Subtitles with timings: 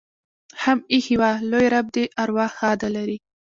[0.63, 1.31] هم ایښي وه.
[1.51, 3.17] لوى رب دې ارواح ښاده لري.